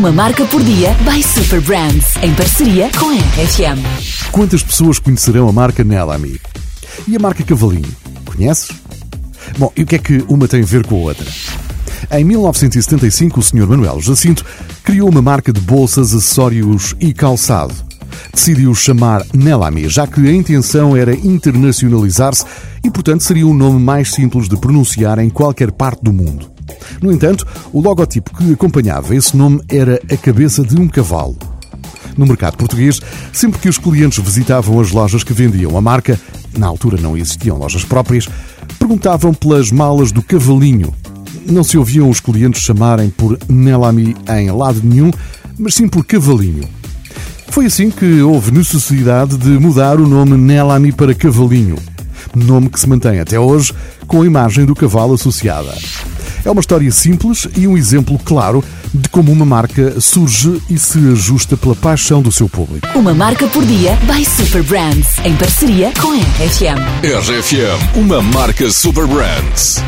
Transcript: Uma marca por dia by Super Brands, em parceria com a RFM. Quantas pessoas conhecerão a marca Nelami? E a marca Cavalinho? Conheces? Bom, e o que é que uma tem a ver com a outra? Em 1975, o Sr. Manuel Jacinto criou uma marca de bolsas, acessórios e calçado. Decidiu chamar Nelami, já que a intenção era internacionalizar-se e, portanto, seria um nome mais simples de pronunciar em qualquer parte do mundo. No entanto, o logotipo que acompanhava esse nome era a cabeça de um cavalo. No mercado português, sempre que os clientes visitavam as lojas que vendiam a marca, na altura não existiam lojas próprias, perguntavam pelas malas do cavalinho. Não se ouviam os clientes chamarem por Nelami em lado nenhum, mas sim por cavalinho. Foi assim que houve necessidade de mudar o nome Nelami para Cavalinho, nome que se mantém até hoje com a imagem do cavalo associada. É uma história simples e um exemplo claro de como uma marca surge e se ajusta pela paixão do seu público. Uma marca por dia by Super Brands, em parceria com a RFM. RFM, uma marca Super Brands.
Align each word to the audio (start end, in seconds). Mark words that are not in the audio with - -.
Uma 0.00 0.12
marca 0.12 0.46
por 0.46 0.62
dia 0.62 0.96
by 1.04 1.22
Super 1.22 1.60
Brands, 1.60 2.16
em 2.22 2.34
parceria 2.34 2.88
com 2.98 3.10
a 3.10 3.12
RFM. 3.12 4.30
Quantas 4.32 4.62
pessoas 4.62 4.98
conhecerão 4.98 5.46
a 5.46 5.52
marca 5.52 5.84
Nelami? 5.84 6.40
E 7.06 7.16
a 7.16 7.18
marca 7.18 7.44
Cavalinho? 7.44 7.94
Conheces? 8.24 8.70
Bom, 9.58 9.70
e 9.76 9.82
o 9.82 9.86
que 9.86 9.96
é 9.96 9.98
que 9.98 10.24
uma 10.26 10.48
tem 10.48 10.62
a 10.62 10.64
ver 10.64 10.86
com 10.86 10.94
a 10.94 10.98
outra? 11.00 11.26
Em 12.12 12.24
1975, 12.24 13.40
o 13.40 13.42
Sr. 13.42 13.66
Manuel 13.68 14.00
Jacinto 14.00 14.42
criou 14.82 15.10
uma 15.10 15.20
marca 15.20 15.52
de 15.52 15.60
bolsas, 15.60 16.14
acessórios 16.14 16.96
e 16.98 17.12
calçado. 17.12 17.74
Decidiu 18.32 18.74
chamar 18.74 19.22
Nelami, 19.34 19.86
já 19.86 20.06
que 20.06 20.26
a 20.26 20.32
intenção 20.32 20.96
era 20.96 21.14
internacionalizar-se 21.14 22.46
e, 22.82 22.90
portanto, 22.90 23.22
seria 23.22 23.46
um 23.46 23.52
nome 23.52 23.78
mais 23.78 24.12
simples 24.12 24.48
de 24.48 24.56
pronunciar 24.56 25.18
em 25.18 25.28
qualquer 25.28 25.70
parte 25.70 26.02
do 26.02 26.10
mundo. 26.10 26.49
No 27.00 27.10
entanto, 27.10 27.46
o 27.72 27.80
logotipo 27.80 28.36
que 28.36 28.52
acompanhava 28.52 29.14
esse 29.14 29.36
nome 29.36 29.60
era 29.68 30.00
a 30.10 30.16
cabeça 30.16 30.62
de 30.62 30.78
um 30.78 30.86
cavalo. 30.86 31.36
No 32.16 32.26
mercado 32.26 32.56
português, 32.56 33.00
sempre 33.32 33.60
que 33.60 33.68
os 33.68 33.78
clientes 33.78 34.22
visitavam 34.22 34.78
as 34.80 34.90
lojas 34.90 35.24
que 35.24 35.32
vendiam 35.32 35.76
a 35.76 35.80
marca, 35.80 36.20
na 36.58 36.66
altura 36.66 37.00
não 37.00 37.16
existiam 37.16 37.56
lojas 37.56 37.84
próprias, 37.84 38.28
perguntavam 38.78 39.32
pelas 39.32 39.70
malas 39.70 40.12
do 40.12 40.22
cavalinho. 40.22 40.92
Não 41.46 41.64
se 41.64 41.78
ouviam 41.78 42.10
os 42.10 42.20
clientes 42.20 42.62
chamarem 42.62 43.08
por 43.08 43.38
Nelami 43.48 44.14
em 44.28 44.50
lado 44.50 44.80
nenhum, 44.82 45.10
mas 45.58 45.74
sim 45.74 45.88
por 45.88 46.04
cavalinho. 46.04 46.68
Foi 47.48 47.66
assim 47.66 47.90
que 47.90 48.20
houve 48.20 48.52
necessidade 48.52 49.36
de 49.36 49.48
mudar 49.58 49.98
o 49.98 50.06
nome 50.06 50.36
Nelami 50.36 50.92
para 50.92 51.14
Cavalinho, 51.14 51.76
nome 52.34 52.68
que 52.68 52.78
se 52.78 52.88
mantém 52.88 53.18
até 53.18 53.40
hoje 53.40 53.72
com 54.06 54.22
a 54.22 54.26
imagem 54.26 54.64
do 54.64 54.74
cavalo 54.74 55.14
associada. 55.14 55.74
É 56.44 56.50
uma 56.50 56.60
história 56.60 56.90
simples 56.90 57.46
e 57.56 57.66
um 57.66 57.76
exemplo 57.76 58.18
claro 58.24 58.64
de 58.92 59.08
como 59.08 59.30
uma 59.30 59.44
marca 59.44 60.00
surge 60.00 60.60
e 60.68 60.78
se 60.78 60.98
ajusta 60.98 61.56
pela 61.56 61.74
paixão 61.74 62.22
do 62.22 62.32
seu 62.32 62.48
público. 62.48 62.86
Uma 62.98 63.14
marca 63.14 63.46
por 63.48 63.64
dia 63.64 63.96
by 64.06 64.24
Super 64.24 64.62
Brands, 64.62 65.18
em 65.24 65.36
parceria 65.36 65.92
com 66.00 66.12
a 66.12 66.16
RFM. 66.16 66.80
RFM, 67.04 67.96
uma 67.96 68.22
marca 68.22 68.70
Super 68.70 69.06
Brands. 69.06 69.82